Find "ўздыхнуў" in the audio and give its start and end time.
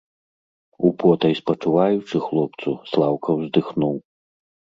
3.39-3.95